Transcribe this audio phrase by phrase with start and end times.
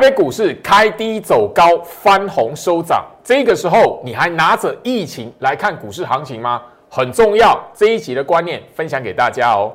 [0.00, 6.62] 北股市开低走高，翻红收涨，这个时候你还拿着疫情来看股市行情吗？
[6.88, 9.70] 很重要，这一集的观念分享给大家哦。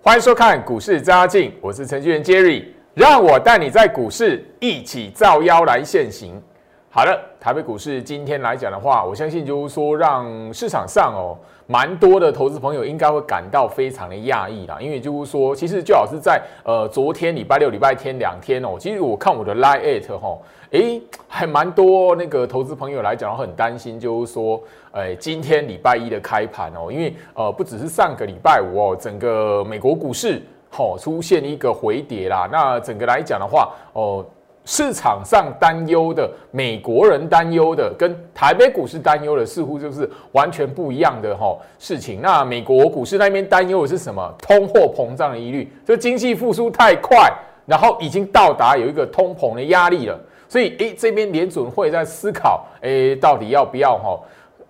[0.00, 6.40] 欢迎收看股市扎进，我是程序员 Jerry，让我带你在股市一起造妖来现行。
[6.88, 11.36] 好了，台北股市今天来讲的话，我相信就是说，让市场上哦，
[11.70, 14.78] 蛮多的投资朋友应该会感到非常的讶异啦。
[14.80, 20.38] 因为就是说，其实就好是在呃昨天礼拜六、礼拜天两天哦，其实我看我的 Line at 哈，
[20.70, 24.58] 诶，还蛮多那个投资朋友来讲，很担心就是说，
[24.92, 30.42] 诶，今天礼拜一的开盘哦，因为呃不只是上个礼拜五哦，整个美国股市
[30.78, 34.24] 哦出现一个回跌啦，那整个来讲的话哦。
[34.70, 42.20] 市场上担忧的，美国人担忧的，跟台北股市担忧的，似乎就是完全不一样的哈事情。
[42.20, 44.30] 那美国股市那边担忧的是什么？
[44.42, 47.32] 通货膨胀的疑虑，就经济复苏太快，
[47.64, 50.20] 然后已经到达有一个通膨的压力了。
[50.50, 54.20] 所以，诶，这边联准会在思考，诶，到底要不要哈，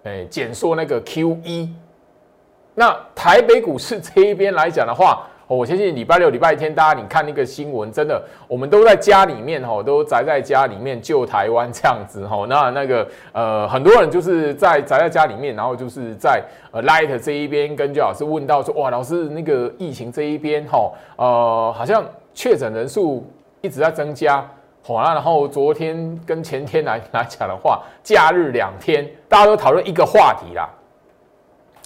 [0.05, 1.75] 诶，减缩那个 Q E。
[2.77, 5.27] 那台北股市这一边来讲的话。
[5.57, 12.47] 我相信礼拜六、礼拜天，大家你看那个新闻，真的，我们都在家里面吼，都宅在家里面救台湾这样子吼。
[12.47, 23.27] 那那个呃，很多人就是在宅在家里面，然后就是在呃 Light 这一边跟焦老师问到说，哇，老师那个疫情这一边吼，呃，好像确诊人数
[23.62, 24.47] 一直在增加，
[24.83, 30.69] 好啦，然后昨天跟前天来来讲的话，假日两天，大家都讨论一个话题啦，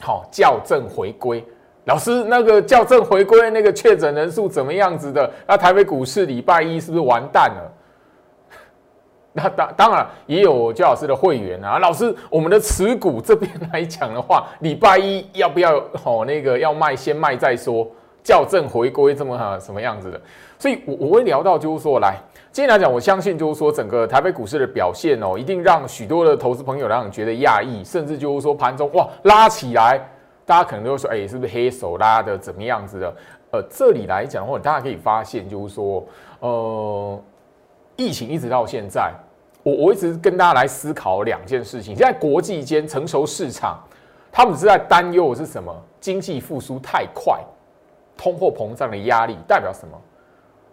[0.01, 1.45] 好，校正回归。
[1.85, 5.29] 老师，那个校正回归那个确诊人数怎么样子的？
[5.49, 7.73] 那台北股市礼拜一是不是完蛋了？
[9.35, 11.81] 那当当然也有教老师的会员啊。
[11.81, 16.25] 老师，我们的持股这边来讲的话，礼拜一要不要哦？
[16.25, 17.85] 那个要卖先卖再说，
[18.23, 20.21] 校正回归这么哈什么样子的？
[20.61, 22.17] 所以，我我会聊到就是说，来
[22.53, 30.01] 今天来讲，我相信就是说，整个台北股市的表现哦，一定让许多的投资朋友让你觉得讶异，甚至就是说盘中哇拉起来。
[30.45, 33.15] 大家可能都会说，哎，是不是黑手拉的怎么样子的？
[33.53, 36.03] 呃，这里来讲的话，大家可以发现，就是说，
[36.41, 37.21] 呃，
[37.97, 39.13] 疫情一直到现在，
[39.63, 41.95] 我我一直跟大家来思考两件事情。
[41.95, 43.79] 现在国际间成熟市场，
[44.33, 45.71] 他们是在担忧的是什么？
[46.01, 47.39] 经济复苏太快，
[48.17, 50.01] 通货膨胀的压力代表什么？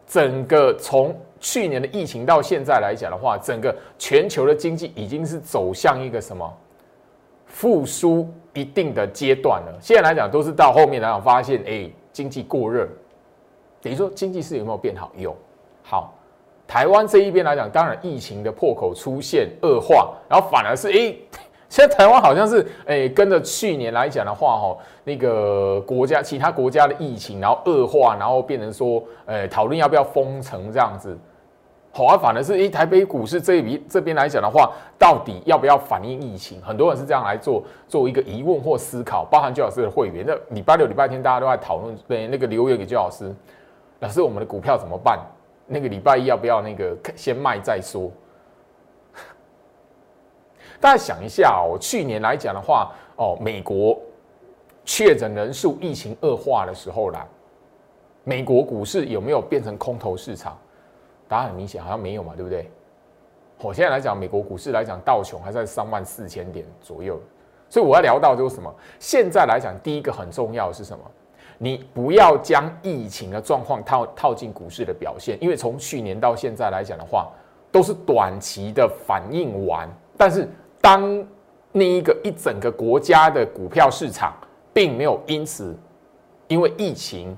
[0.07, 6.57] 整个从去年的疫情到现在来讲的话，整个全球的经济已经是走向一个什么
[7.45, 8.27] 复苏？
[8.53, 12.87] 一定的阶段了，现在来讲都是到后面来讲发现，哎，经济过热，
[13.81, 15.11] 等于说经济是有没有变好？
[15.15, 15.35] 有，
[15.83, 16.13] 好，
[16.67, 21.15] 台湾这一边来讲，当然疫情的破口出现恶化，然后反而是哎，
[21.69, 31.17] 现在台湾好像是哎跟着去年来讲的话，哈，那个国家其他国家的疫情然后恶化，然后变成说，呃，讨论要不要封城这样子。
[31.91, 36.61] 好啊，反而是诶，台北股市这一笔这边来讲的话，到底要不要反映疫情？
[36.61, 40.23] 很多人是这样来做做一个疑问或思考，包含焦老师的会员。
[40.25, 43.33] 那礼拜六、礼拜天大家都在讨论，对那个留言给焦老师，
[43.99, 45.19] 老师我们的股票怎么办？
[45.65, 48.11] 那个礼拜一要不要那个先卖再说？
[50.79, 53.99] 大家想一下哦，去年来讲的话，哦，美国
[54.85, 57.25] 确诊人数疫情恶化的时候啦，
[58.23, 60.57] 美国股市有没有变成空头市场？
[61.29, 62.69] 答案很明显，好像没有嘛，对不对？
[63.61, 67.17] 我现在来讲，美国股市来讲，道琼还在三万四千点左右，
[67.69, 68.73] 所以我要聊到就是什么？
[68.99, 71.03] 现在来讲，第一个很重要的是什么？
[71.57, 77.27] 你不要将疫情的状况套套进股市的表现，因为从去年到现在来讲的话，
[77.71, 79.87] 都是短期的反应完。
[80.17, 80.47] 但是
[80.81, 81.23] 当
[81.73, 84.33] 那一个一整个国家的股票市场
[84.73, 85.77] 并没有因此
[86.47, 87.37] 因为疫情、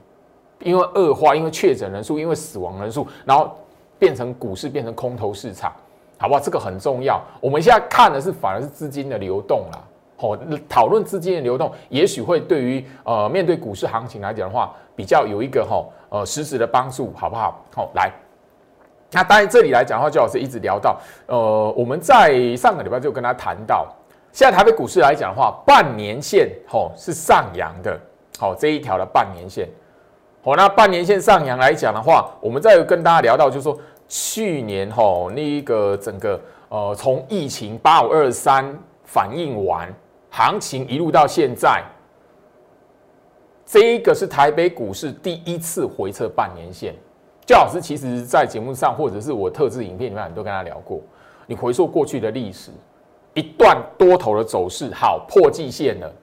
[0.60, 3.58] 因为恶化、因为确诊人数、因为死亡人数，然后
[4.02, 5.72] 变成股市变成空头市场，
[6.18, 6.40] 好不好？
[6.40, 7.22] 这个很重要。
[7.40, 9.80] 我们现在看的是反而是资金的流动啦。
[10.18, 10.36] 哦，
[10.68, 17.64] 讨论资金的流动，也许会对于呃面对股市行情来讲的话，比较有一个哈呃实质的帮助，好不好？
[17.76, 18.12] 好，来，
[19.12, 23.88] 那当然这里来讲的话，就老师一直聊到呃我们在上个礼拜就跟他谈到，
[24.32, 28.00] 现在台北股市来讲的话，半年线吼是上扬的，
[28.40, 29.68] 好这一条的半年线，
[30.44, 33.78] 好那半年线上扬来讲的话，我们再跟大家聊到就是说。
[34.14, 36.38] 去年吼那一个整个
[36.68, 39.88] 呃从疫情八五二三反应完，
[40.30, 41.82] 行情一路到现在，
[43.66, 46.94] 这一个是台北股市第一次回撤半年线。
[47.46, 51.00] 焦老师其实在节目上或者是我特制影片里面很多跟他聊过，
[51.48, 52.70] 你回溯过去的历史，
[53.34, 56.14] 一段多头的走势，好破季线了。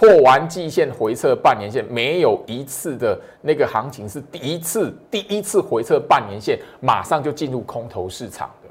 [0.00, 8.68] 破完季线回撤半年线，没有一次的那个行情是第一次第一次回撤半年线，马上就进入空头市场的，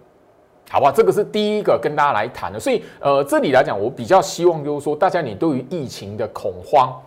[0.71, 0.91] 好不好？
[0.91, 2.59] 这个是第一个跟大家来谈的。
[2.59, 6.99] 所以，呃，这里来讲，我比较希望就是说，大家你对于疫情的恐慌，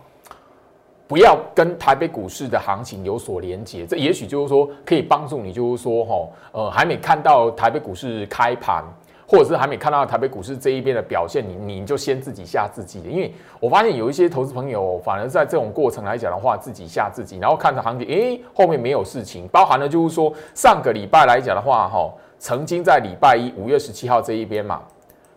[1.05, 3.85] 不要跟台北股市的行情有所连接。
[3.85, 8.85] 这也许就是说，可以帮助你，就是说，哈，呃，还没看到台北股市开盘。
[9.27, 24.81] 或者是还没看到台北股市这一边的表现，你你就先自己吓自己，因为我发现有一些投资朋友反而在这种过程来讲的话，自己吓自己，然后看着行情，诶，后面没有事情，包含了就是说上个礼拜来讲的话，哈，曾经在礼拜一五月十七号这一边嘛，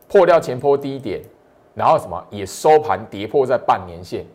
[0.09, 1.21] 破掉前坡低点，
[1.75, 4.27] 然后什么也收盘跌破在半年线，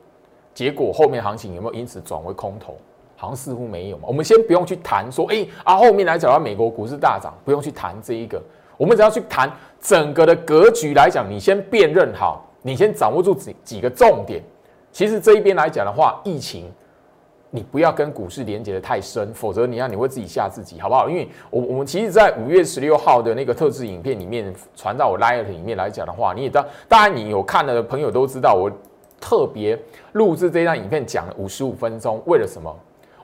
[0.54, 2.78] 结果后面行情有没有因此转为空头？
[3.18, 4.06] 好像似乎没有嘛。
[4.08, 8.42] 我们先不用去谈说，诶，啊，后面来讲到，美国股市大涨，不用去谈这一个。
[8.82, 9.48] 我们只要去谈
[9.80, 14.42] 整个的格局来讲，你先辨认好，你先掌握住几几个重点。
[14.92, 16.66] 其实这一边来讲的话，疫情
[17.52, 21.08] 你不要跟股市连接的太深，否则你要你会自己吓自己，好不好？
[21.08, 28.68] 因为我我们其实，在五月十六号的那个特制影片里面传到我 Light 里面来讲的话，你也当当然你有看的朋友都知道，我
[29.20, 29.78] 特别
[30.14, 32.76] 录制这张影片讲了五十五分钟，为了什么？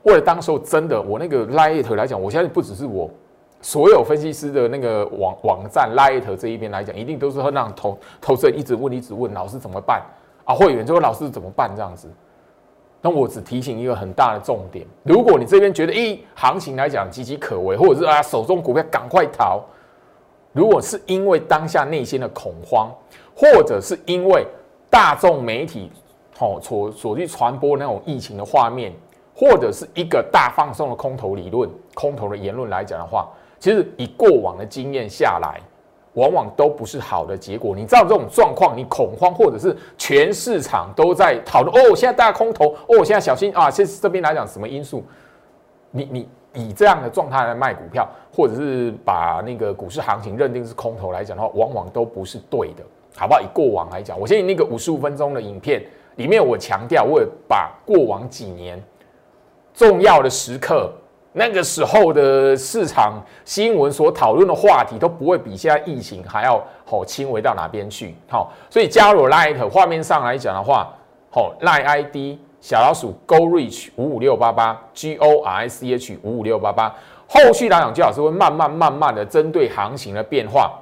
[0.04, 3.10] 为了当时候真的我那个 Light 来讲，我相信不只是我。
[3.68, 10.02] 所有分析师的那个网网站 Light 这一边来讲，一定都是会让投投资人一直问一直问老师怎么办
[10.46, 10.56] 啊？
[10.56, 12.10] 会员就问老师怎么办这样子。
[13.02, 19.62] 那我只提醒一个很大的重点：如果你这边觉得，咦，行情来讲岌岌可危，或者是啊手中股票赶快逃。
[20.54, 22.90] 如果是因为当下内心的恐慌，
[23.36, 24.48] 或者是因为
[24.90, 25.92] 大众媒体
[26.40, 28.94] 哦所所去传播那种疫情的画面，
[29.36, 33.28] 或者是一个大放送的空头理论、空头的言论来讲的话。
[33.60, 35.60] 其实以过往的经验下来，
[36.14, 37.76] 往往都不是好的结果。
[37.76, 43.70] 你知道这种状况，你恐慌，或者是全市场都在讨论哦，现在大家空头哦，现在小心啊。
[43.70, 45.04] 其实这边来讲，什么因素？
[45.92, 52.84] 你你以这样的状态来卖股票，或者是把那个股市行情认定是空头来讲的话，往往都不是对的，
[53.16, 53.42] 好不好？
[53.42, 55.84] 以过往来讲，我相信那个五十五分钟的影片
[56.16, 58.82] 里面，我强调，我也把过往几年
[59.74, 60.92] 重要的时刻。
[61.38, 70.92] 那个时候的市场新闻所讨论的话题都不会比现在疫情还要好轻微到哪边去，好，所以加入 Light 画面上来讲的话，
[71.30, 76.96] 好 Light ID 小老鼠 Go Reach 五五六八八 G O R I C H 五五六八八，
[77.28, 80.74] 后续来讲，就老师会慢慢慢慢的针对行情的变化。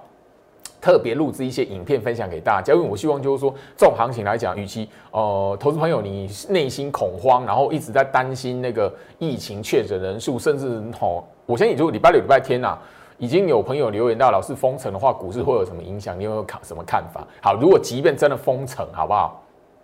[0.85, 12.77] 特别录制一些影片分享给大家，因为我希望就是说，这种行情来讲，与其呃，投资朋友你内心恐慌，然后一直在担心那个疫情确诊人数，甚至吼，我相信就礼拜六、礼拜天呐，
[13.17, 16.19] 已经有朋友留言到，老师封城的话，股市会有什么影响？
[16.19, 17.25] 你有没有看什么看法？
[17.41, 19.41] 好，如果即便真的封城，好不好？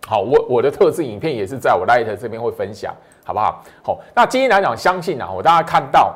[0.07, 2.94] 好，我我的特制影片也是在我 Light 这边会分享，
[3.25, 3.63] 好不好？
[3.81, 6.13] 好，那今天来讲，相信啊，我大家看到。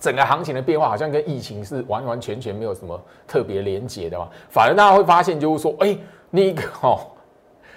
[0.00, 5.96] 整个行情的变化好像跟疫情是完完全全没有什么特别连结的嘛，反而大家会发现就是说，哎，
[6.30, 6.98] 那个哦，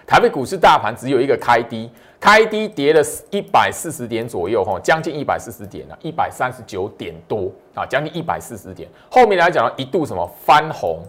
[0.07, 8.89] 台北股市大盘只有一个开低，开低跌了一百四十点左右，哈，将近一百四十点了，一百三十九点多啊，将近一百四十点。
[9.11, 11.03] 后面来讲一度什么翻红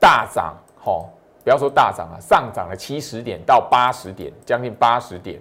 [0.00, 1.04] 大涨，哈，
[1.44, 5.38] 不要说大涨了，上涨了七十点到八十点，将近八十点。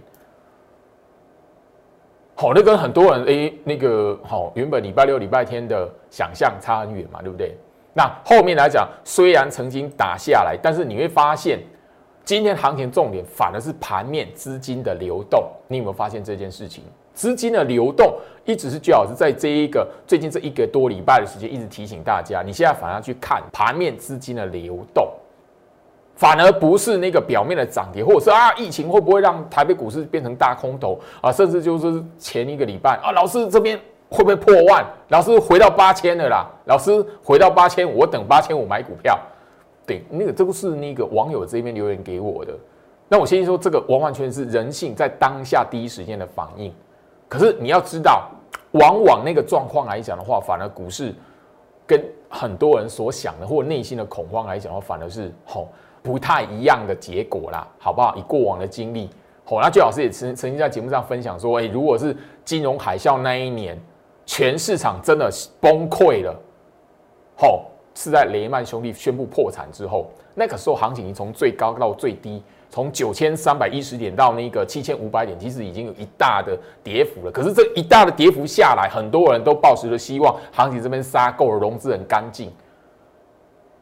[2.39, 7.57] 好，那跟很多人诶，那个好，原本礼拜六、礼拜天的想象差很远嘛，对不对？
[7.95, 11.59] 那后面来讲，虽然曾经打下来，但是你会发现，
[12.23, 15.49] 今天行情重点反而是盘面资金的流动。
[15.67, 16.83] 你有没有发现这件事情？
[17.15, 18.13] 资金的流动
[18.45, 25.09] 一直是最好是在这一个最近这一个多礼拜的时间，一直提醒大家，你现在反而去看盘面资金的流动。
[26.17, 31.31] 反而不是那个表面的涨跌，或者是啊，疫情会不会让台北股市变成大空头啊？
[31.31, 34.83] 甚至就是前一个礼拜啊，老师这边会不会破万？
[35.09, 36.49] 老师回到八千了啦！
[36.65, 39.19] 老师回到八千五，我等八千五买股票。
[39.85, 42.51] 对，那个这个是那个网友这边留言给我的。
[43.07, 46.73] 那我先说，这个完完全是人性在当下第一时间的反应。
[47.29, 48.27] 可是你要知道，
[48.71, 51.13] 往往那个状况来讲的话，反而股市
[51.85, 55.67] 跟很多人所想的或内心的恐慌来讲的话，反而是好。
[56.07, 58.15] 不太一样的结果啦，好不好？
[58.15, 59.09] 以过往的经历，
[59.43, 63.77] 好，那最老师也曾曾经在节目上分享说，哎，如果是金融海啸那一年，
[64.25, 66.33] 全市场真的崩溃了，
[67.35, 77.31] 好，是在雷曼兄弟宣布破产之后，那个时候行情已经从最高到最低，从九千三百一十点到那个七千五百点，其实已经有一大的跌幅了。
[77.31, 82.49] 可是这一大的跌幅下来，很多人都抱持着希望，行情这边杀够了，融资很干净，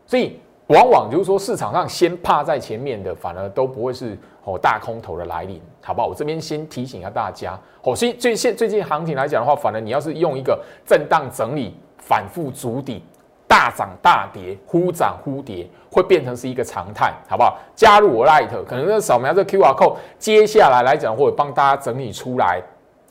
[0.07, 0.39] 所以。
[0.67, 6.07] 往往就是说，市场上先怕在前面的，反而都不会是哦大空头的来临，好不好？
[6.07, 13.03] 我这边先提醒一下大家，哦，所以最现最近行情来讲的话，反而你要是用一个震荡整理、反复筑底、
[13.47, 17.59] 大涨大跌、忽涨忽跌，会变成是一个常态，好不好？
[17.75, 22.59] 加入我 Light，可能扫描这 QR code，接下来来讲或者帮大家整理出来，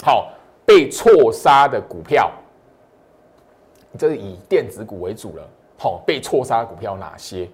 [0.02, 0.32] 好
[0.66, 2.28] 被错杀的股票，
[3.96, 5.49] 这是以电子股为主了。
[5.85, 7.47] 好，被错杀股票哪些？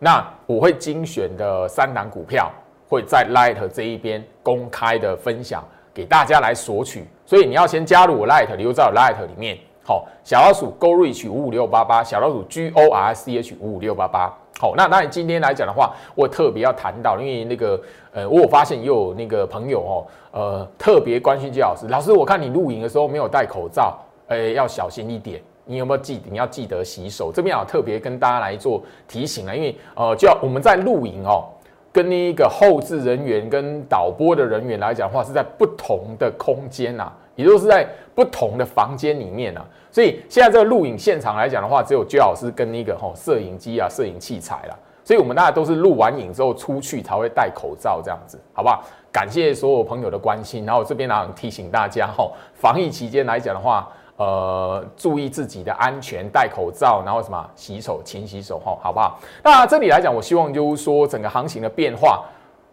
[0.00, 2.50] 那我会精选的三档股票
[2.88, 5.62] 会在 Light 这一边公开的分享
[5.94, 9.56] 给大家来索取，所以你要先加入我 Light，留在我 Light 里面。
[9.84, 14.36] 好，小老鼠 Go Reach 五五六八八，小老鼠 G O R C H 五五六八八。
[14.58, 17.80] 好，那当然今天来讲的话，我特别要谈到，因为那个
[18.12, 19.92] 呃，我有发现也有那个朋友哦，
[20.32, 25.40] 呃，特别关心季老师，老师，我看你录影的时候没有戴口罩，哎，要小心一点。
[25.68, 26.20] 你有没有记？
[26.30, 27.30] 你要记得洗手。
[27.30, 31.44] 这边要特别跟大家来做提醒啊，因为呃，就要我们在录影哦，
[31.92, 39.62] 跟那个后置人员跟导播的人员来讲的话，是在不同的空间呐，也就是在不同的房间里面呐。
[39.92, 44.76] 所以现在这个录影现场来讲的话，只有焦老师跟那个吼摄影机啊、摄影器材啦。
[45.04, 48.82] 所以我们大家都是录完影之后出去才会戴口罩这样子，好不好？
[49.12, 50.64] 感谢所有朋友的关心。
[50.64, 53.86] 然后这边呢提醒大家哈，防疫期间来讲的话。
[54.18, 59.16] 呃，注意自己的安全，戴口罩，然后什么洗手，勤洗手，哈，好不好？
[59.44, 62.24] 那这里来讲，我希望就是说，整个行情的变化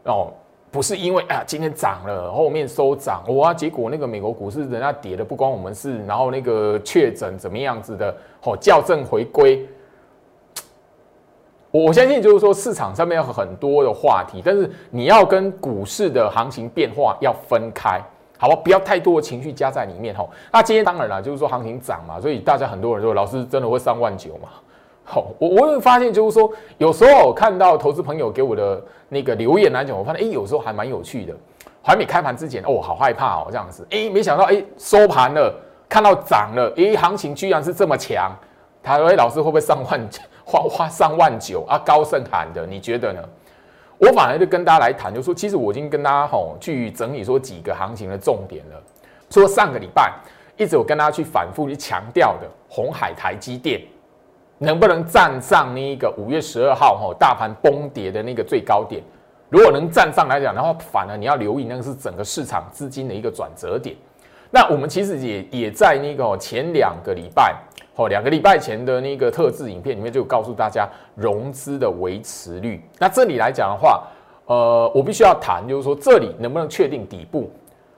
[0.06, 0.34] 哦，
[0.72, 9.70] 不是因为啊，今天涨了，后面收涨，哇，结果那个美国股市人家跌的不关我们事，然后那个确诊怎么样子的，哦，校正回归，
[11.70, 18.02] 我相信就是说，市场上面有很多的话题，但是你要跟股市的行情变化要分开。
[18.38, 20.28] 好吧，不要太多的情绪加在里面哈。
[20.52, 24.50] 那今天当然了，就是说行情涨嘛，所以大家很多人说老师真的会上万九嘛？
[25.04, 31.34] 好，我我会发现就是说，有时候看到投资朋友给我的那个留言来讲，我发现哎，有时候还蛮有趣的。
[31.88, 35.54] 还没开盘之前，哦，好害怕哦，这样子，哎，没想到哎，收盘了，
[35.88, 38.36] 看到涨了，哎，行情居然是这么强。
[38.82, 40.10] 他说，哎，老师会不会上万
[40.44, 41.78] 花花上万九啊？
[41.86, 43.22] 高盛喊的，你觉得呢？
[43.98, 48.82] 我反而就跟大家来谈，就说其实我已经跟大家吼去整理说几个行情的重点了。
[49.30, 50.14] 说上个礼拜
[50.58, 53.82] 一直我跟大家去反复去强调的，红海台积电
[54.58, 59.02] 能不能站上那一个五月十二号吼大盘崩跌的那个最高点？
[59.50, 63.96] 如果能站上来讲的话，反而你要留意那个是整个市场资金的一个转折点。
[64.52, 67.56] 那我们其实也也在那个前两个礼拜。
[67.96, 72.84] 哦，两个礼拜前的那个特制影片里面就告诉大家融资的维持率。
[73.00, 74.04] 那这里来讲的话，
[74.48, 77.50] 呃，我必须要谈，就是说这里能不能确定底部？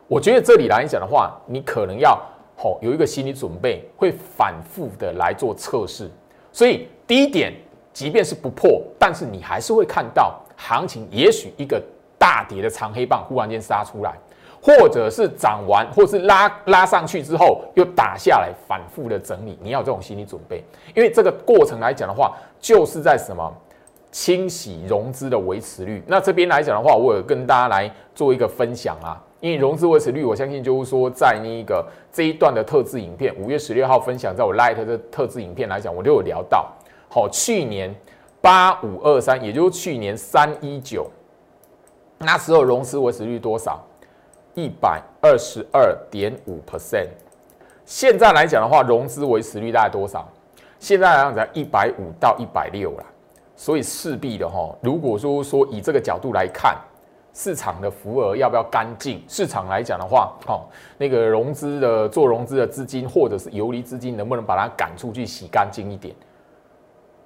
[0.08, 2.22] 我觉得这里来讲的话，你可能要
[2.56, 6.10] 好有一个心理准备，会反复的来做测试。
[6.52, 7.52] 所以第一点，
[7.92, 11.82] 即便是不破，但是你还是会看到行情，也许一个
[12.20, 14.14] 大跌的长黑棒忽然间杀出来。
[14.62, 23.54] 或者是涨完，或是拉拉上去之后又打下来，反复的整理，你要有这种心理准备，因为这个过程来讲的话，就是在什么
[24.12, 26.04] 清洗融资的维持率。
[26.08, 36.68] 那这边来讲的话，我有跟大家来做一个分享啊，因为融资维持率，我相信就是说在那个这一段的特制影片，五月十六号分享，在我 Light 的特制影片来讲，我都有聊到。
[37.10, 37.94] 好，去年
[38.42, 41.10] 八五二三，也就是去年三一九，
[42.18, 43.82] 那时候融资维持率多少？
[44.58, 47.10] 一百二十二点五 percent，
[47.86, 50.28] 现在来讲的话，融资维持率大概多少？
[50.80, 53.06] 现在来讲才一百五到一百六啦，
[53.56, 56.76] 所以势必的哈，如果说说以这个角度来看，
[57.36, 59.24] 市场的浮额要不要干净？
[59.28, 60.66] 市场来讲的话，哦，
[60.98, 66.16] 那个融资的做融资的资金或者是游离资金，能不能把它赶出去洗干净一点？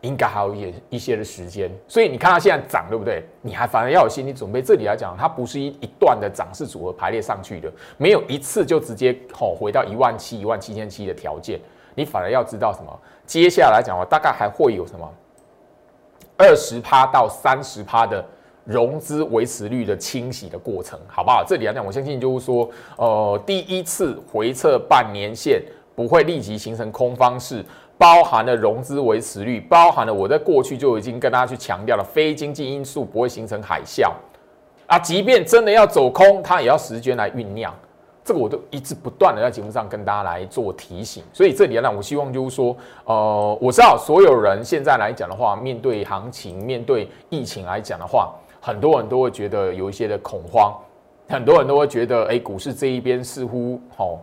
[0.01, 3.23] 应该还有一一些的时间，所以你看它现在涨，对不对？
[3.41, 4.61] 你还反而要有心理准备。
[4.61, 11.59] 这里来讲，它不是一一段的涨势组合排列上去的，没有一次就直接吼回到一万七、一万七千七的条件。
[11.93, 12.99] 你反而要知道什么？
[13.27, 15.07] 接下来讲话大概还会有什么
[16.37, 18.25] 二十趴到三十趴的
[18.65, 21.43] 融资维持率的清洗的过程，好不好？
[21.45, 25.61] 这里来讲，我相信就是说，呃，第一次回撤半年线
[25.95, 27.63] 不会立即形成空方式。
[28.01, 34.11] 包含了融资维持率，包含了我在过去就已经跟大家去强调了，非经济因素不会形成海啸
[34.87, 34.97] 啊。
[34.97, 37.71] 即便真的要走空，它也要时间来酝酿。
[38.23, 41.23] 这个我都一直不断的在节目上跟大家来做提醒。
[41.31, 50.73] 所以这里呢，我希望就是说，呃，我知道所有人现在来讲的话，面对行情、面对疫情来讲的话，很多人都会觉得有一些的恐慌，
[51.29, 54.17] 很多人都会觉得，哎，股市这一边似乎哦，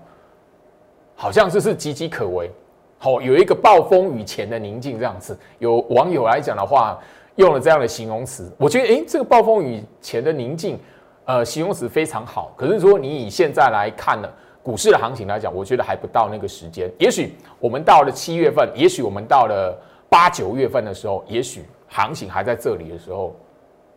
[1.14, 2.50] 好像这是岌岌可危，
[2.98, 5.38] 好有一个暴风雨前的宁静这样子。
[5.58, 6.98] 有网友来讲的话，
[7.36, 10.78] 用了这样的形容词，我觉得，哎，这个暴风雨前的宁静。
[11.24, 14.26] 呃，形容词非常好，可是说你以现在来看呢，
[14.62, 16.90] 股市的行情来讲，我觉得还不到那个时间。
[16.98, 19.78] 也许我们到了七月份，也许我们到了
[20.08, 23.36] 八九月份的时候，也许行情还在这里的时候，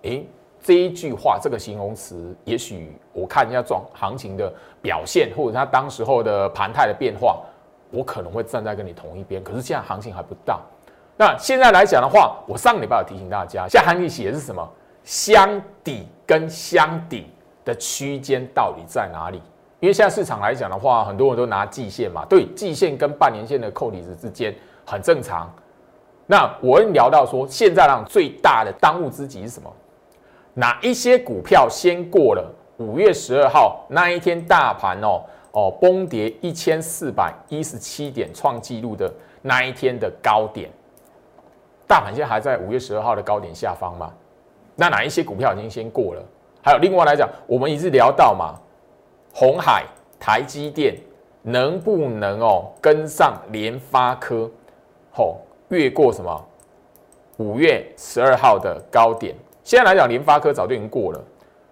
[0.01, 0.27] 诶，
[0.61, 7.41] 这一句话这个形容词，也许我看一下状行情的表现，或者它当时候的盘态的变化，
[7.91, 9.43] 我可能会站在跟你同一边。
[9.43, 10.59] 可是现在行情还不到，
[11.17, 14.67] 那现在来讲的话，我上礼拜有提醒大家，现在行情写的是什么？
[15.03, 17.27] 箱底跟箱底
[17.65, 19.41] 的区间到底在哪里？
[19.79, 24.55] 因为现在市场来讲的话，很多人都拿季线嘛，对，季线跟半年线的扣底值之间
[24.85, 25.51] 很正常。
[26.27, 29.73] 那我聊到说，现在让最大的当务之急是什么？
[30.53, 32.45] 哪一些股票先过了
[32.77, 40.69] 五月十二号那一天大盘哦哦崩跌一千四百一十七点创纪录的那一天的高点？
[41.87, 44.11] 大盘现在还在五月十二号的高点下方吗？
[44.75, 46.23] 那哪一些股票已经先过了？
[46.63, 48.55] 还有另外来讲，我们一直聊到嘛，
[49.33, 49.83] 红海、
[50.19, 50.95] 台积电
[51.41, 54.49] 能不能哦跟上联发科，
[55.11, 56.47] 吼越过什么
[57.37, 59.35] 五月十二号的高点？
[59.63, 61.21] 现在来讲，联发科早就已经过了，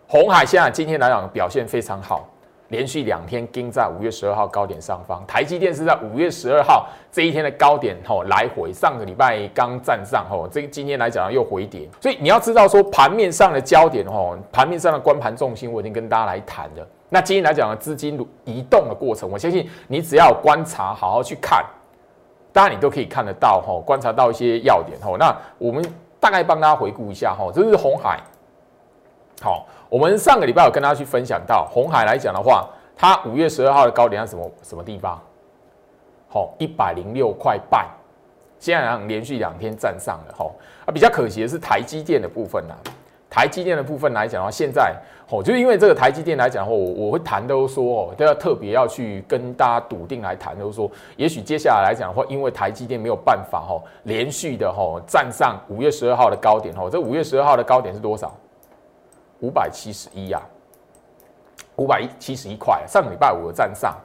[0.08, 2.28] 红海现在今天来讲表现非常好。
[2.70, 16.88] 连续两天盯在五月十二号高点上方，台积电是在五月十二号这一天的高点吼来回，上个礼拜刚站上吼，这个今天来讲又回跌，所以你要知道说盘面上的焦点吼，盘面上的关盘重心我已经跟大家来谈了。
[17.10, 21.66] 那今天来讲的资金移动的过程，我相信你只要观察，好好去看，
[22.54, 25.18] 当然你都可以看得到吼，观察到一些要点吼。
[25.18, 25.84] 那我们
[26.20, 28.20] 大概帮大家回顾一下吼，这是红海，
[29.42, 29.66] 好。
[29.90, 35.20] 我们上个礼拜有跟大家去分享到，红海来讲的话，它五月十二号的高点在什么什么地方？
[36.28, 37.88] 好，一百零六块半，
[38.60, 40.36] 现在连续两天站上了。
[40.38, 40.54] 吼，
[40.86, 42.76] 啊，比较可惜的是台积电的部分呐。
[43.32, 44.96] 台积电的部分来讲的话，现在
[45.28, 58.32] 哦，就因为这个台积电来讲的话，我我会谈都说哦，都要特别要去跟大家笃定来谈，都说，也许接下来来讲的话，因为台积电没有办法吼，连续的吼站上五月十二号的高点吼，这五月十二号的高点是多少？
[59.42, 60.42] 五百七十一呀，
[61.78, 62.84] 五百七十一块。
[62.88, 63.98] 上个礼拜五的站上，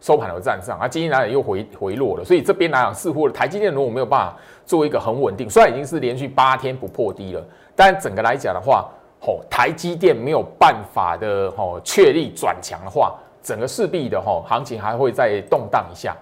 [0.00, 2.24] 收盘的站上，啊，今天来讲又回回落了。
[2.24, 7.42] 所以这边来讲，似乎台积电如果没有办法做一个很稳定，虽然已经是连续八天不破低了，
[7.74, 8.88] 但整个来讲的话，
[9.20, 16.16] 吼，台积电没有办法的吼确立转强的话，整个势必的吼行情还会再动荡一下。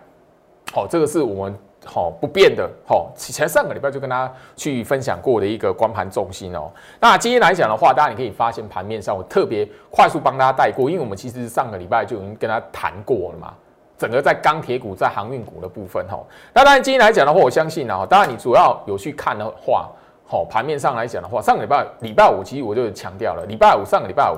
[0.72, 1.58] 好，这个是我们。
[1.84, 6.70] 好不变的，好，前上个礼拜就跟大家去分享过的一个光盘重心哦。
[7.00, 13.52] 那今天来讲的话，大家你可以发现盘面上我特别快速帮大家带过，因为我们其实上个礼拜就已经跟他谈过了嘛。
[13.98, 16.18] 整个在钢铁股、在航运股的部分，哈。
[16.52, 19.88] 那当然今天来讲的话，我相信呢，当然你主要有去看的话，
[20.26, 24.36] 好，盘面上来讲的话，上个礼拜礼拜五其实我就强调了，礼拜五上个礼拜五，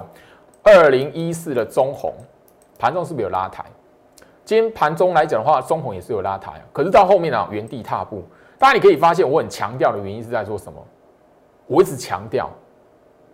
[0.63, 2.13] 二零一四的中红
[2.79, 3.65] 盘中是不是有拉抬？
[4.45, 8.23] 今天盘中来讲的话，中红也是有拉抬，可是到后面呢，原地踏步。
[8.59, 10.79] 大家你可以发现，我很强调的原因是在做什么？
[11.67, 12.51] 我一直强调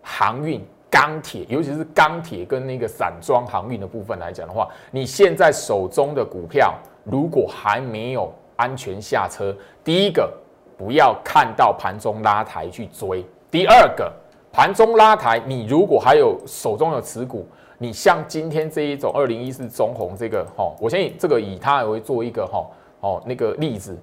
[0.03, 10.33] 航运、钢铁，尤其是钢铁跟那个散装航运的部分来讲的话，你现在手中的股票如果还没有安全下车，第一个
[10.79, 14.13] 不要看到盘中拉抬去追；第二个，
[14.53, 17.45] 盘中拉抬，你如果还有手中的持股。
[17.83, 22.67] 你像今天这一种二零一四中红这个哈，我相信这个以它为做一个哈
[23.01, 23.99] 哦那个例子，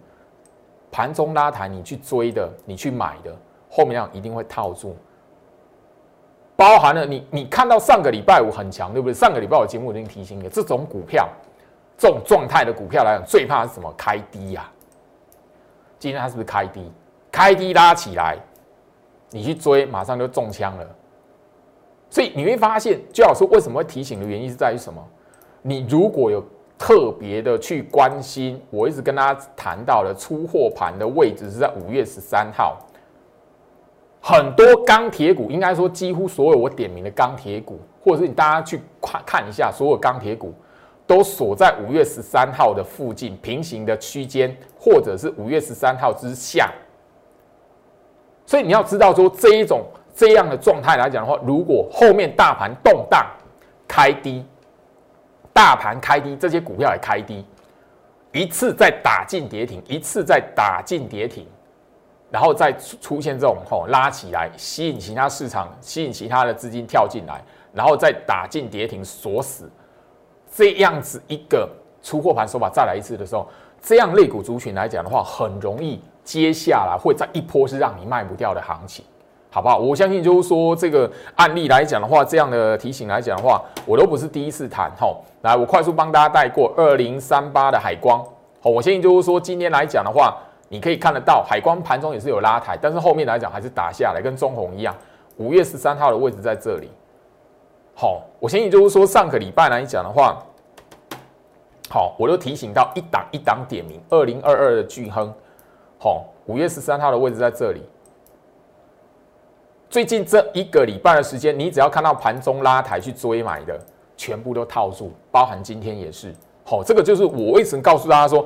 [0.92, 3.32] 盘中拉抬你去追的，你去买的，
[3.70, 4.96] 后面量一定会套住，
[6.56, 9.14] 包含了你你看到上个礼拜五很强，对不对？
[9.14, 11.30] 上个礼拜我节目已经提醒你，这种股票
[11.96, 13.94] 这种状态的股票来讲，最怕是什么？
[13.96, 14.68] 开低呀！
[16.00, 16.92] 今天它是不是开低？
[17.32, 18.40] 开低拉起来，
[19.30, 20.96] 你去追，马上就中枪了。
[22.10, 25.06] 所以你会发现，就好说为什么会提醒的原因是在于什么？
[25.62, 26.42] 你如果有
[26.78, 32.78] 特别的去关心，我一直跟大家谈到的出货盘的位置是在五月十三号，
[34.22, 40.54] 很多钢铁股，应该说几乎所有我点名的钢铁股，或者是你大家去看看一下，所有钢铁股
[41.06, 46.72] 都锁在五月十三号的附近平行的区间，或者是五月十三号之下。
[48.46, 49.84] 所以你要知道说这一种。
[50.18, 53.24] 这样的状态来讲的话，如果后面大盘动荡
[53.88, 54.44] 开低，
[55.54, 57.46] 大盘开低，这些股票也开低，
[58.32, 61.46] 一次再打进跌停，一次再打进跌停，
[62.32, 67.40] 然后再出现这种吼拉起来，吸引其他市场，吸引其他的资金跳进来，
[67.72, 69.70] 然后再打进跌停锁死，
[70.52, 71.70] 这样子一个
[72.02, 73.48] 出货盘手法再来一次的时候，
[73.80, 79.06] 这样类股族群来讲的话，很容易接下来会在一波是让你卖不掉的行情。
[79.50, 79.78] 好不好？
[79.78, 84.92] 我相信就是说这个案例来讲的话，这样的提醒来讲的话，我都不是第一次谈。
[85.00, 88.20] 吼，来，我快速帮大家带过二零三八的海光。
[88.62, 94.94] 好，我相信就是说今天来讲的话，你可以看得到海光盘中也是有拉抬，但是后面来讲还是打下来，跟中红一样。
[95.38, 96.92] 五月十三号的位置在这里。
[97.96, 100.38] 好，我相信就是说上个礼拜来讲的话，
[101.90, 105.34] 好，我都提醒到一档一档点名二零二二的巨亨。
[105.98, 107.82] 好，五月十三号的位置在这里。
[109.90, 113.80] 最近这一个礼拜的时间，你只要看到盘中拉抬去追买的，
[114.18, 116.34] 全部都套住，包含今天也是。
[116.66, 118.46] 好，这个就是我为什么告诉大家说，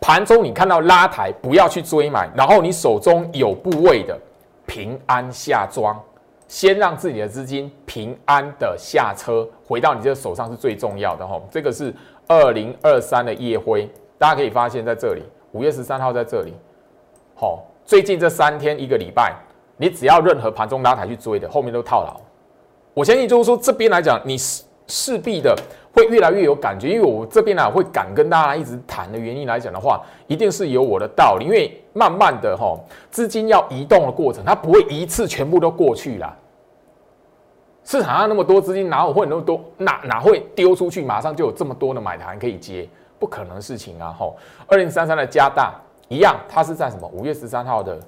[0.00, 4.18] 盘中你看到拉抬不要去追买，然后你手中有部位的
[4.66, 5.96] 平安下庄，
[6.48, 11.40] 先让自己的资金平安的下车，回到你这手上是最重要的哈。
[11.48, 11.94] 这个是
[12.26, 16.52] 二零二三的夜辉，大家可以发现在这里，五月十三号在这里。
[17.36, 19.32] 好，最近这三天一个礼拜。
[19.82, 22.14] 你只要任何盘中拉抬去追的，后面都套牢。
[22.94, 25.58] 我相信就是说这边来讲，你势势必的
[25.92, 31.46] 会越来越有感觉，因为我这边呢会敢跟大家一直谈的原因来讲的话，一定是有我的道理。
[31.46, 32.78] 因为慢慢的哈，
[33.10, 36.32] 资金要移动的过程，它不会一次全部都过去了。
[37.82, 39.60] 市场上那么多资金，哪有会那么多？
[39.78, 42.88] 哪哪会丢出去，马上就有这么多的买盘可以接？
[43.18, 44.14] 不可能事情啊！
[44.16, 44.36] 吼，
[44.68, 45.74] 二零三三的加大
[46.06, 47.10] 一样，它是在什么？
[47.12, 47.98] 五月十三号的。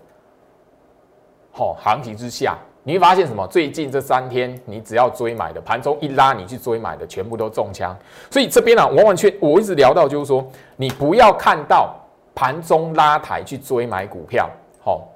[1.56, 3.46] 好，行情之下，你会发现什么？
[3.46, 7.96] 最近这三天，你只要追买的，盘中一拉，你去追买的，全部都中枪。
[8.28, 11.94] 所以这边呢，完完全我一直聊到，就是说，你不要看到
[12.34, 14.50] 盘中拉抬去追买股票。
[14.82, 15.06] 好，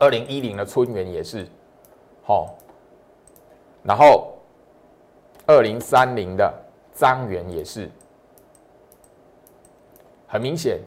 [0.00, 1.46] 二零一零的春元也是，
[2.24, 2.56] 好，
[3.84, 4.32] 然后
[5.46, 6.52] 二零三零的
[6.92, 7.88] 张元也是，
[10.26, 10.80] 很明显，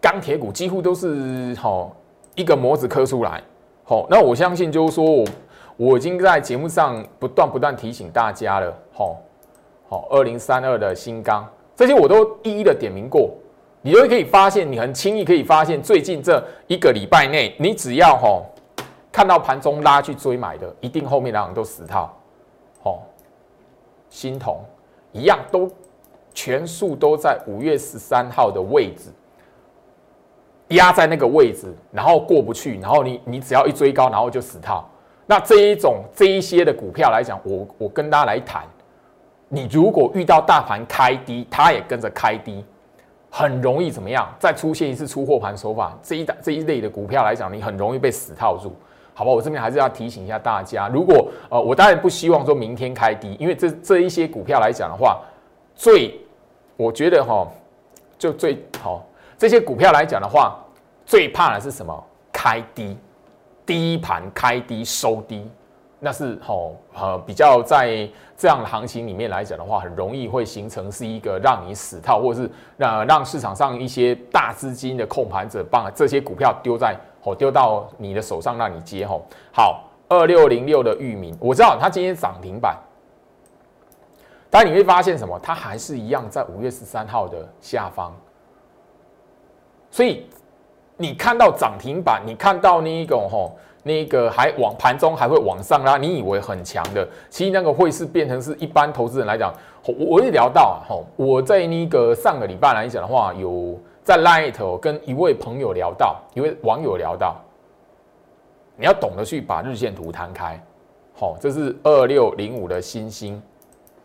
[0.00, 1.96] 钢铁股几乎都是好。
[2.34, 3.42] 一个模子刻出来，
[3.84, 5.24] 好，那我相信就是说我
[5.76, 9.16] 我已经在节目上不断不断提醒大家了，好，
[9.88, 13.30] 好，二零三二的新钢这些我都一一的点名过，
[13.82, 18.42] 你就可以发现，你很轻易可以发现，最近这一个礼拜内，你只要哈
[19.10, 22.10] 看到盘中拉去追买的，一定后面两种都死套，
[22.82, 23.02] 好，
[24.08, 24.58] 新铜
[25.12, 25.70] 一样都
[26.32, 29.10] 全数都在五月十三号的位置。
[30.72, 34.88] 压在那个位置，然后过不去，然后你你只要一追高，然后就死套。
[35.26, 38.64] 那这一种这一些的股票来讲，我我跟大家来谈，
[39.48, 42.64] 你如果遇到大盘开低，它也跟着开低，
[43.30, 44.28] 很容易怎么样？
[44.38, 48.74] 再出现一次出货盘手法，这一这一类的股票来讲，你很容易被死套住，
[49.14, 49.30] 好吧？
[49.30, 55.20] 我这边还是要提醒一下大家，如果呃，我当然不希望说明天开低，因为这这一些股票来讲的话，
[55.74, 56.20] 最
[56.76, 57.46] 我觉得哈，
[58.18, 59.06] 就最好。
[59.38, 60.56] 这些股票来讲的话，
[61.12, 61.92] 最怕的是什么？
[62.32, 62.96] 开低，
[63.66, 65.46] 低盘开低收低，
[66.00, 79.26] 那是吼呃比较在这样的行情里面来讲的话，很容易会形成是一个让你死套，或者是让让市场上一些大资金的控盘者把这些股票丢在吼丢到你的手上让你接吼。
[79.52, 82.74] 好，二六零六的域名，我知道它今天涨停板，
[84.48, 85.38] 但你会发现什么？
[85.40, 88.16] 它还是一样在五月十三号的下方。
[89.90, 90.26] 所以
[90.96, 99.52] 你看到涨停板，你看到那一种吼，那个还往盘中还会往上拉，你以为很强的，其实那个会是变成是一般投资人来讲，
[99.84, 107.36] 我我也聊到啊，吼，我在那个上个礼拜来讲的话，有在 Light 跟一位朋友聊到，一位网友聊到，
[108.76, 110.62] 你要懂得去把日线图摊开，
[111.14, 113.40] 好，这是二六零五的星星，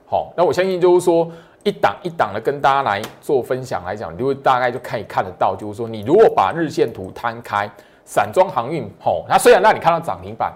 [0.09, 1.29] 好，那我相信就是说。
[1.63, 7.69] 一档一档的跟大家来做分享来讲，你就会大概就可以看得到，就是说你如果把日线图摊开，
[8.05, 10.53] 散装航运吼，那虽然让你看到涨停板，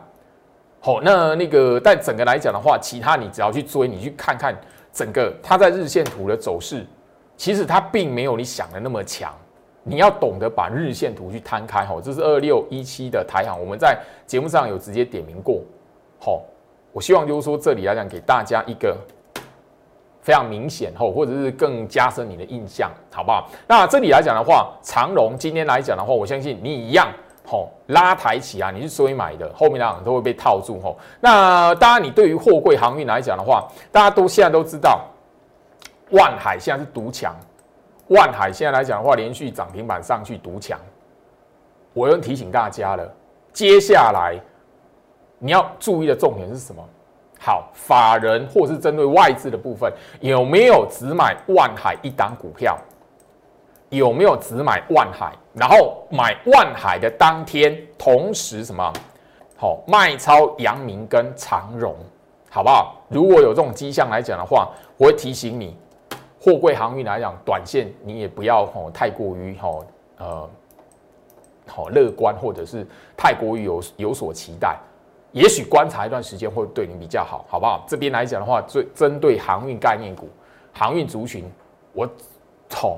[0.79, 4.55] 吼，那那个但整个来讲的话，其他你只要去追，你去看看
[4.93, 6.85] 整个它在日线图的走势，
[7.35, 9.33] 其实它并没有你想的那么强。
[9.83, 15.61] 你要懂得把日线图去摊开，吼，这是二六一七的台行，我们在节目上有直接点名过，
[16.19, 16.45] 吼，
[16.93, 18.95] 我希望就是说这里来讲给大家一个。
[20.21, 23.49] 非常明显吼，或者是更加深你的印象，好不好？
[23.67, 27.07] 那这里来讲的话，长荣今天来讲的话，我相信你一样
[27.45, 30.97] 吼，拉抬起啊，你是追买的，后面两都会被套住吼。
[31.19, 35.01] 那当然，你对于货柜航运来讲的话，大家都现在都知道，
[36.11, 37.35] 万海现在是独强，
[38.09, 40.79] 万海现在来讲的话，连续涨停板上去独强。
[41.93, 43.11] 我要提醒大家了，
[43.51, 44.39] 接下来
[45.39, 46.87] 你要注意的重点是什么？
[47.43, 52.77] 好，法人或是针对外资的部分，有没有只买万海一档股票？
[53.89, 55.33] 有没有只买万海？
[55.55, 58.93] 然后买万海的当天，同时什么？
[59.57, 61.95] 好，卖超阳明跟长荣，
[62.47, 62.95] 好不好？
[63.09, 65.75] 如果有这种迹象来讲的话，我会提醒你，
[66.39, 69.83] 货柜航运来讲，短线你也不要吼太过于吼
[70.19, 70.49] 呃
[71.67, 72.85] 好乐观，或者是
[73.17, 74.77] 太过于有有所期待。
[75.31, 77.85] 也许观察一段时间会对你比较好，好不好？
[77.87, 80.27] 这边来讲的话，最针对航运概念股、
[80.73, 81.49] 航运族群，
[81.93, 82.09] 我
[82.67, 82.97] 从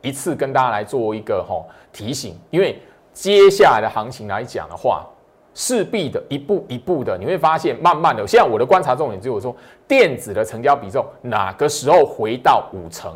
[0.00, 2.80] 一次跟大家来做一个哈提醒，因为
[3.12, 5.06] 接下来的行情来讲的话，
[5.52, 9.54] 势必的一步一步的，你会发现慢慢的，现在我的观察重点只有说
[9.86, 13.14] 电子的成交比重哪个时候回到五成？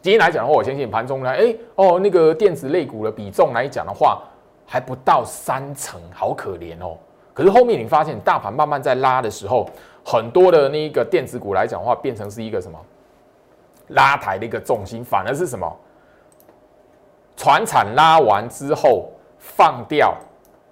[0.00, 4.22] 今天来讲的话，我相信盘中呢，哎哦，那个电子类股的比重来讲的话，
[4.64, 6.96] 还不到三成，好可怜哦。
[7.36, 9.68] 可是后面你发现，大盘慢慢在拉的时候，
[10.02, 12.78] 很多的那个电子股来讲的话，变成是一个什么
[13.88, 15.70] 拉抬的一个重心，反而是什么？
[17.36, 20.16] 船产拉完之后放掉，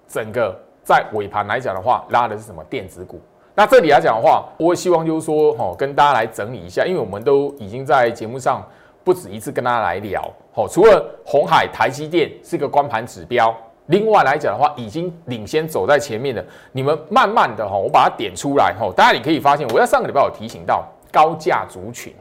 [0.07, 3.21] 整个在尾盘来讲的话，拉的是什么电子股？
[3.53, 8.67] 那这里来讲的话，我希望就是说，哦，跟大家来整理一下，因为我们都已经在节目上
[9.03, 10.19] 不止一次跟大家来聊，
[10.55, 13.55] 哦，除了红海、台积电是个光盘指标。
[13.87, 22.11] 另外来讲的话，已经领先走在前面的，你们慢慢的哈，我把它点出来哈，大家你可以发现，我在上个礼拜有提醒到高价族群。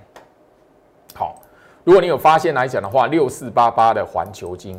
[1.15, 1.41] 好，
[1.83, 4.79] 如果你有发现来讲的话，六四八八的环球金，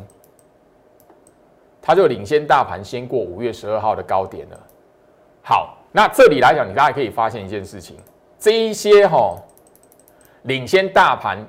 [1.82, 4.60] 它就领先大盘先过五月十二号的高点了。
[5.42, 7.96] 好，那这里来讲，你大家可以发现一件事情，
[8.38, 9.36] 这一些哈
[10.42, 11.44] 领先大盘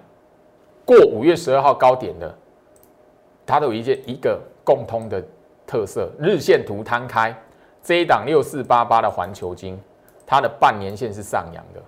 [0.84, 2.36] 过五月十二号高点的，
[3.45, 4.41] 它都有一些一个。
[4.67, 5.23] 共通的
[5.65, 7.34] 特色，日线图摊开，
[7.82, 9.80] 这一档六四八八的环球金，
[10.25, 11.82] 它的半年线是上扬的，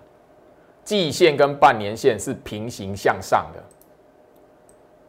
[0.82, 3.62] 季线跟半年线是平行向上的。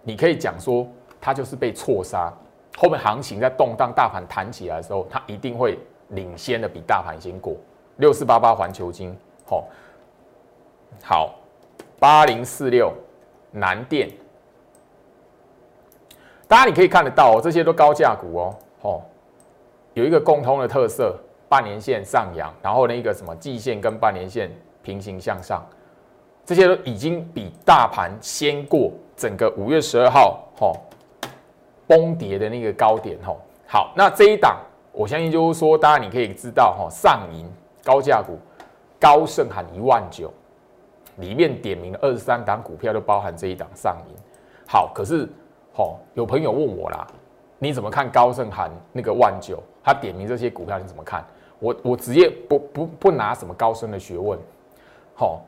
[0.03, 0.85] 你可以讲说，
[1.21, 2.29] 它就是被错杀，
[2.75, 5.79] 后面行情在动荡，大盘弹起来的时候，它一定会
[6.09, 7.55] 领先的比大盘先过。
[7.99, 9.67] 六四八八环球金，好，
[11.01, 11.35] 好，
[11.97, 12.91] 八零四六
[13.49, 14.09] 南电。
[16.51, 19.01] 大家你可以看得到哦，这些都高价股哦，哦，
[19.93, 24.51] 有一个共通的特色，半年线上扬，然后那个什么季线跟半年线
[24.83, 25.65] 平行向上，
[26.45, 30.73] 这些都已经比大盘先过整个五月十二号哈
[31.87, 33.33] 崩跌的那个高点哈。
[33.65, 34.59] 好，那这一档
[34.91, 37.49] 我相信就是说，大家你可以知道哈，上银
[37.81, 38.37] 高价股
[38.99, 40.29] 高盛喊一万九，
[41.15, 44.15] 里面点名二十三档股票都包含这一档上银。
[44.67, 45.29] 好，可是。
[45.73, 47.07] 好，有朋友问我啦，
[47.57, 49.61] 你怎么看高盛喊那个万九？
[49.83, 51.25] 他点名这些股票，你怎么看？
[51.59, 54.37] 我我直接不不不拿什么高深的学问。
[55.15, 55.41] 好，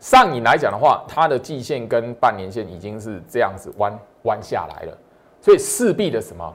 [0.00, 4.98] 上影来讲的话，它的季线跟半年线已经是这样子弯弯下来了，
[5.40, 6.54] 所以势必的什么？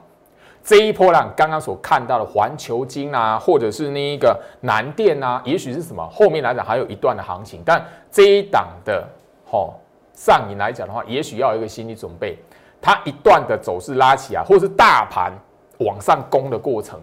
[0.62, 6.06] 这一波浪刚刚所看到的环球金啊，或者是那一个南电啊，也许是什么？
[6.10, 9.08] 后面来讲还有一段的行情，但这一档的
[9.46, 9.78] 好
[10.12, 12.36] 上影来讲的话，也许要有一个心理准备。
[12.80, 15.32] 它一段的走势拉起来，或是大盘
[15.78, 17.00] 往上攻的过程，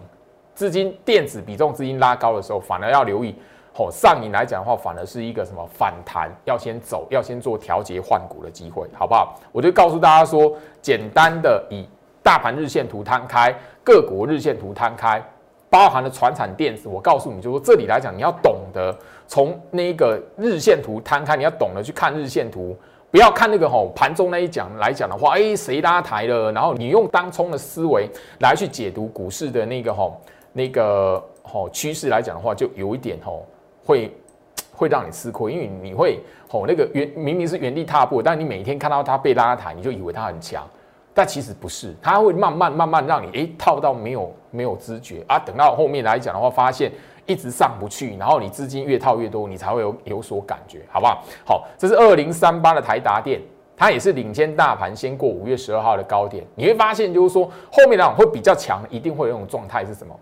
[0.54, 3.34] 资金电子比重资金拉高的时候，反而要留意。
[3.78, 9.38] 哦，上影来讲的话，反而是一个什么反弹，要先走，要先做调节换股的机会，好不好？
[9.52, 11.86] 我就告诉大家说，简单的以
[12.22, 15.22] 大盘日线图摊开，各国日线图摊开，
[15.68, 22.74] 包含了船产电子，我告诉你就说这里来讲，你要懂得从那个日线图摊开，你要懂得去看日线图。
[23.16, 26.52] 不要看那个吼盘中那一讲来讲的话，哎，谁拉抬了？
[26.52, 28.06] 然后你用当冲的思维
[28.40, 30.20] 来去解读股市的那个吼
[30.52, 33.46] 那个吼趋势来讲的话，就有一点吼
[33.86, 34.14] 会
[34.76, 40.68] 会让你吃亏，因为你会吼那个原明明是原地踏步，但你每天看到它被拉抬，你就以为它很强，
[41.14, 46.92] 但其实不是，它会慢慢慢慢让你哎套到没有没有知觉啊，等到后面来讲的话，发现。
[47.26, 51.24] 一直上不去，然后你资金越套越多，你才会有有所感觉，好不好？
[51.44, 53.40] 好，这是二零三八的台达电，
[53.76, 56.44] 它也是领先大盘先过五月十二号的高点。
[56.54, 60.14] 你会发现，就是说后面呢会比较强，一定会有一种状态是什么？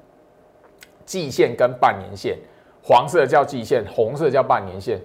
[1.04, 2.38] 季线跟半年线，
[2.82, 4.98] 黄色叫季线，红色叫半年线。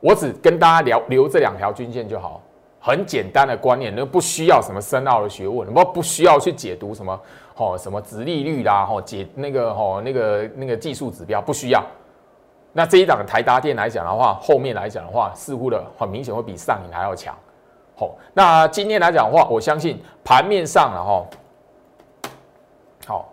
[0.00, 2.42] 我只跟大家聊留这两条均线就好。
[2.80, 7.20] 很简单的观念，那不需要什么深奥的学问，不不需要去解读什么
[7.56, 11.84] 哦什么值利率啦，哦解那个哦那个那个技术指标不需要。
[12.72, 17.34] 那这一档台达电来讲的话，后面来讲的话，似乎的很明显会比上影还要强。
[17.96, 21.26] 好，那今天来讲的话，我相信盘面上了哈。
[23.06, 23.32] 好，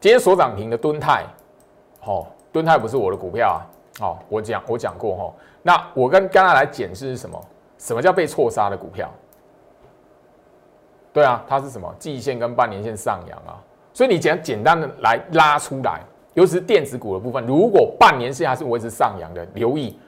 [0.00, 1.24] 今天所涨停的敦泰，
[2.00, 3.60] 好，敦泰不是我的股票啊。
[4.00, 5.32] 好，我讲我讲过哈。
[5.62, 7.40] 那我跟刚才来解释是什么？
[7.84, 9.12] 什么叫被错杀的股票？
[11.12, 11.94] 对啊，它是什么？
[11.98, 13.60] 季线跟半年线上扬啊。
[13.92, 16.00] 所以你简简单的来拉出来，
[16.32, 19.98] 尤其是电子股的部分，如果半年线还是维持上扬的，留意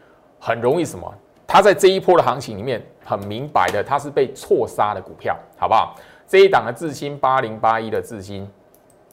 [0.40, 1.14] 很容易什么？
[1.46, 5.94] 它在这一波的行情里面，很明白的，它是被错杀的股票，好不好？
[6.26, 8.50] 这一档的智新八零八一的智新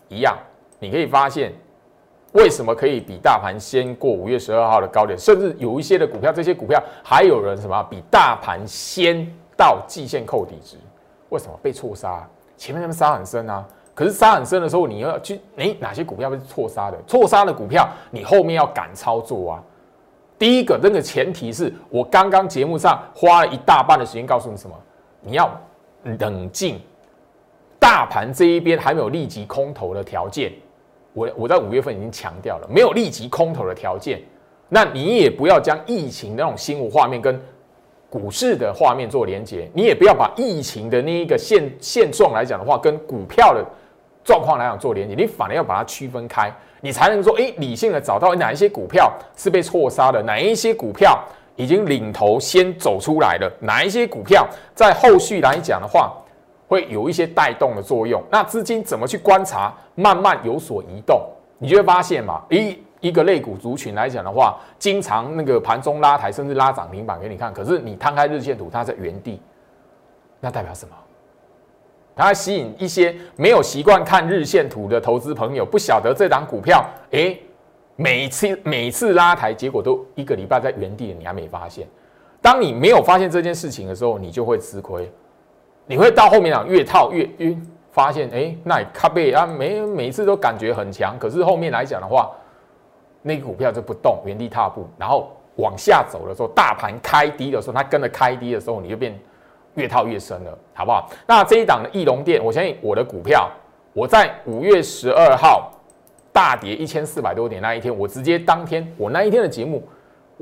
[0.07, 0.37] 一样，
[0.79, 1.51] 你可以发现
[2.33, 10.77] 为什么可以比大盘先过五月十二号的高点，甚至有一些的股票，这些股票还有人什么比大盘先到季线扣底值？
[11.29, 12.27] 为什么被错杀？
[12.57, 16.97] 前面他们杀很深啊，可是杀很深的时候，你要去诶，哪些股票被错杀的？
[17.07, 19.63] 错杀的股票，你后面要敢操作啊！
[20.39, 24.75] 第一个，那个前提是我刚刚节目上花了一大半的时间告诉你什么？
[25.21, 25.49] 你要
[26.19, 26.79] 冷静。
[27.79, 30.51] 大盘这一边还没有立即空头的条件，
[31.13, 34.19] 我我在五月份已经强调了，没有立即空头的条件，
[34.67, 37.39] 那你也不要将疫情那种新闻画面跟
[38.09, 43.63] 股市的画面做连接，你也不要把疫情的那一个现现状来讲的话，跟股票的
[44.23, 51.23] 状况来讲做连接，你反而要把它区分开，你才能说，哎，理性的找到哪一些股票是被错杀的，哪一些股票
[51.55, 56.13] 已经领头先走出来了，哪一些股票在后续来讲的话。
[56.73, 61.21] 会有一些带动的作用，那资金怎么去观察，慢慢有所移动，
[61.59, 69.39] 你就会发现嘛，一一个类股族群来讲的话，经常那个盘中拉抬，甚至拉涨停板给你看，可是你摊开日线图，它在原地，
[70.39, 70.95] 那代表什么？
[72.15, 77.39] 它吸引一些没有习惯看日线图的投资朋友，不晓得这档股票，诶，
[77.95, 81.87] 每次每次拉抬，结果都一个礼拜在原地，你还没发现。
[82.41, 85.11] 当你没有发现这件事情的时候，你就会吃亏。
[85.85, 92.31] 你会到后面啊，越套越晕，发现哎，那卡贝啊，每每次都感觉很强，可是后面来讲的话，
[93.21, 99.17] 那个股票就不动，原地踏步，然后往下走的时候，大盘开低的时候，它跟着开低的时候，你就变
[99.75, 101.09] 越套越深了，好不好？
[101.27, 103.51] 那这一档的翼龙店，我相信我的股票，
[103.91, 105.69] 我在五月十二号
[106.31, 109.83] 大跌一千四百多点那一天，我直接当天我那一天的节目。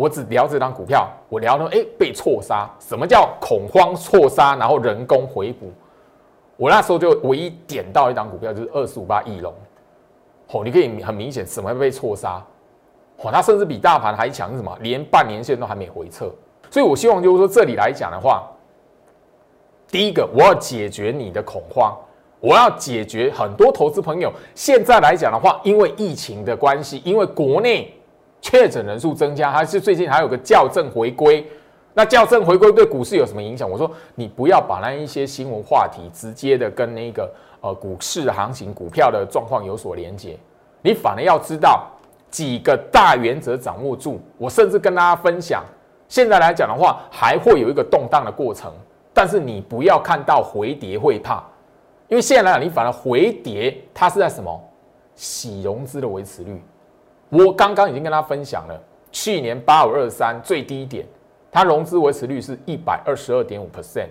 [0.01, 5.71] 我只聊这张股票，我聊到哎被错杀，什么叫恐慌错杀，然后人工回补。
[6.57, 9.53] 我那时候就唯一点到一张股票，就是二十五八翼龙。
[10.49, 12.43] 哦，你可以很明显什么被错杀，
[13.17, 16.31] 哦，它甚至比大盘还强，什么连半年线都还没回撤。
[16.71, 18.49] 所以我希望就是说这里来讲的话，
[19.87, 21.95] 第一个我要解决你的恐慌，
[22.39, 27.93] 我要解决很多投资朋友现在来讲的话，因为疫情的关系，因为国内。
[28.41, 31.45] 确诊人数增加，还是最近还有个校正回归？
[31.93, 33.69] 那校正回归对股市有什么影响？
[33.69, 40.37] 我说你不要把那一些新闻话题直接的跟那个呃股市行情、股票的状况有所连接，
[40.81, 41.85] 你反而要知道
[42.29, 44.21] 几个大原则掌握住。
[44.37, 45.63] 我甚至跟大家分享，
[46.07, 48.71] 现在来讲的话，还会有一个动荡的过程，
[49.13, 51.43] 但是你不要看到回跌会怕，
[52.07, 54.59] 因为现在来讲，你反而回跌，它是在什么
[55.13, 56.59] 洗融资的维持率。
[57.31, 58.77] 我刚刚已经跟他分享了，
[59.09, 61.07] 去年八五二三最低点，
[61.49, 64.09] 它融资维持率是一百二十二点五 percent，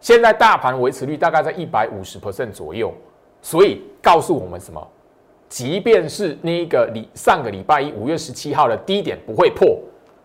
[0.00, 2.92] 现在大盘维持率大概在一百五十 percent 左右，
[3.40, 4.84] 所以告诉我们什么？
[5.48, 9.78] 即便是那个礼上个礼拜一五月十七号的低点不会破，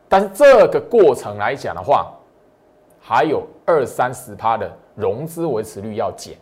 [0.09, 2.11] 但是这个过程来讲的话，
[2.99, 6.35] 还有二三十趴的融资维持率要减。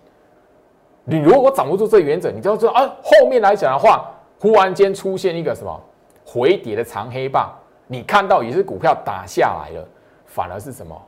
[1.03, 4.09] 你如果掌握住这原则，你就要知道啊，后面来讲的话。
[4.41, 5.79] 忽然间出现一个什么
[6.25, 7.53] 回跌的长黑棒，
[7.85, 9.87] 你看到也是股票打下来了，
[10.25, 10.99] 反而是什么？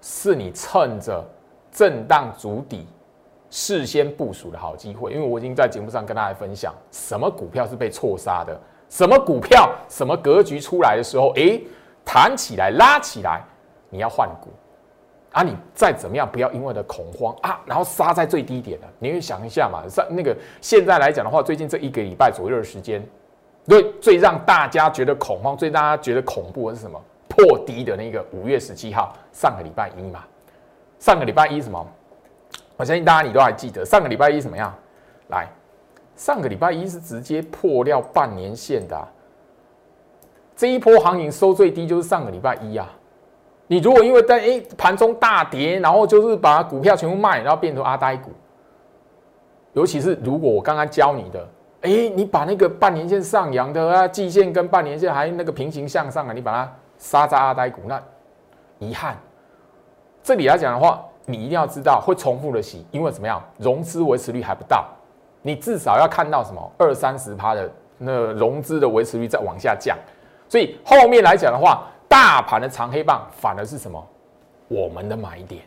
[0.00, 1.24] 是你趁着
[1.70, 2.88] 震荡筑底，
[3.50, 5.12] 事先部署的好机会。
[5.12, 11.60] 因为我已经在节目上跟大家分享，什么股票是被错杀的，什么股票什么格局出来的时候，哎，
[12.04, 13.44] 弹起来拉起来，
[13.90, 14.50] 你要换股。
[15.34, 18.86] 啊，你再怎么样，不要因为的恐慌啊，然后杀在最低点了。
[19.00, 23.04] 你会想一下嘛，上那个现在来讲的话，最近这一个礼拜左右的时间，
[23.66, 26.98] 最最让大家觉得恐慌、最大家觉得恐怖的是什么？
[27.28, 30.24] 破低的那个五月十七号，上个礼拜一嘛。
[31.00, 31.84] 上个礼拜一什么？
[32.76, 34.72] 我相信大家你都还记得，上个礼拜一怎么样？
[35.30, 35.48] 来，
[36.14, 39.08] 上个礼拜一是直接破掉半年线的。
[40.54, 42.88] 这一波行情收最低就是上个礼拜一啊。
[43.66, 48.30] 你如果因为在诶盘中大跌，然后就是把股票全部卖，然后变成阿呆股，
[49.72, 51.48] 尤其是如果我刚刚教你的，
[51.80, 58.00] 哎，你把那个半年线上扬的啊，季线跟半年线还那个平行向上啊，你把它杀在阿呆股，那
[58.78, 59.16] 遗憾。
[60.22, 64.86] 这里来讲的话，你一定要知道会重复的洗，因为怎么样，融资维持率还不到，
[65.42, 69.96] 你至少要看到什么二三十趴的那融资的维持率在往下降，
[70.48, 74.06] 所以后面来讲的话，大盘的长黑棒反而是什么？
[74.68, 75.62] 我们的买点。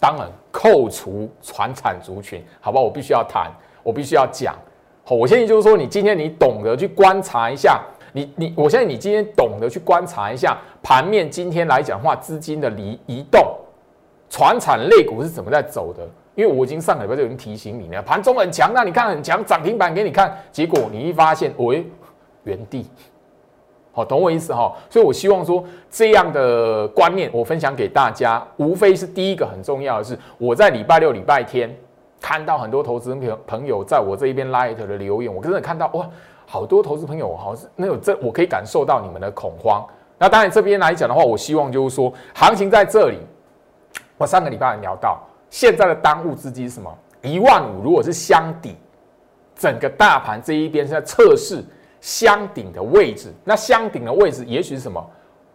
[0.00, 3.52] 当然，扣除传产族群，好吧，我必须要谈，
[3.82, 4.54] 我必须要讲。
[5.04, 7.80] 好，我相信就是说，你今天你懂得去观察一下，
[8.12, 11.30] 你你，我相信你今天懂得去观察一下盘面。
[11.30, 13.56] 今天来讲话，资金的移移动，
[14.28, 16.08] 船产类股是怎么在走的？
[16.34, 21.86] 因为我已经上礼拜就有人提醒你了，盘中很强，那你看很强，涨停板给你看，结果你一发现，喂，
[22.44, 22.86] 原地。
[23.92, 24.74] 好，懂我意思哈？
[24.90, 31.74] 所以我希望说这样的观念，我分享给大家，无非是第一个很重要的是，我在礼拜六、礼拜天。
[32.24, 36.08] 看到很多投资朋朋友在我这一边 light 的留言，我真的看到哇，
[36.46, 39.84] 好多投资朋友好像那有这，我可以感受到你们的恐慌。
[40.18, 43.18] 那当然这边来讲的话，我希望就是说，行情在这里，
[44.16, 45.20] 我上个礼拜聊到，
[45.50, 46.96] 现在的当务之急是什么？
[47.22, 48.76] 一万五如果是箱底，
[49.56, 51.64] 整个大盘这一边是在测试
[52.02, 55.10] 箱顶的位置，那箱顶的位置也许是什么？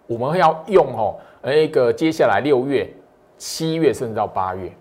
[0.07, 2.91] 我们会要用哦，那个接下来六月、
[3.37, 4.71] 七月甚至到八月。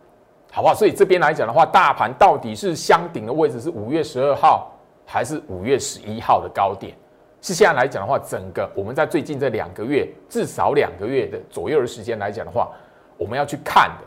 [0.52, 0.74] 好不好？
[0.74, 4.72] 所以这边来讲的话，大盘到底是箱顶的位置是五月十二号
[5.04, 6.94] 还是五月十一号的高点？
[7.42, 12.70] 是现在来讲的话，整个我们在最近这两个月，至少两个月的左右的时间来讲的话，
[13.18, 14.04] 我们要去看的。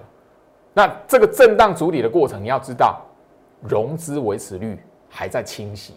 [0.73, 2.99] 那这个震荡主理的过程，你要知道，
[3.61, 5.93] 融资维持率还在清洗，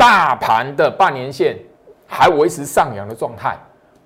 [0.00, 1.58] 大盘的半年线
[2.06, 3.54] 还维持上扬的状态，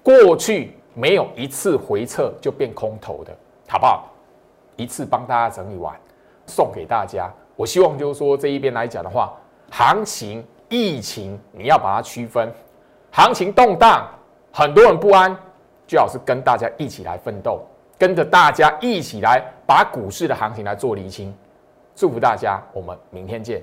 [0.02, 3.32] 过去没有一次回撤就变空头的，
[3.68, 4.08] 好不好？
[4.74, 5.94] 一次帮大家整理完，
[6.46, 7.32] 送给大家。
[7.54, 9.32] 我希望就是说这一边来讲的话，
[9.70, 12.52] 行情、疫情你要把它区分。
[13.12, 14.04] 行情动荡，
[14.50, 15.36] 很多人不安，
[15.86, 17.64] 最好是跟大家一起来奋斗，
[17.96, 21.32] 跟着大家一起来把股市的行情来做厘清。
[21.94, 23.62] 祝福大家，我们明天见。